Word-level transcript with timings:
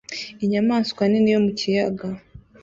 Inyamaswa 0.43 1.01
nini 1.09 1.29
yo 1.33 1.39
mu 1.45 1.51
kiyaga 1.59 2.07